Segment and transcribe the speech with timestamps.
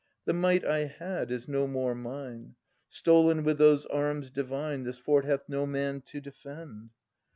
[0.25, 2.55] The might I had is no more mine.
[2.87, 4.83] Stolen with those arms divine.
[4.83, 6.89] This fort hath no man to defend.